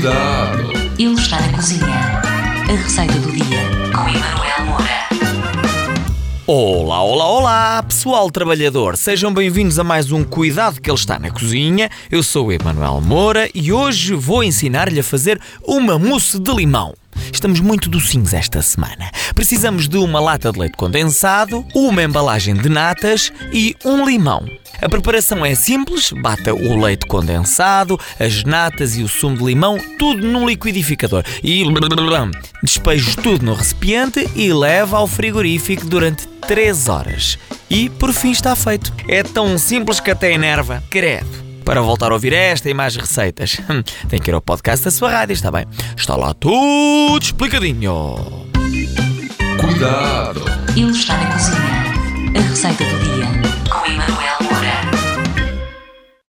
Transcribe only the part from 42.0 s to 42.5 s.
a ouvir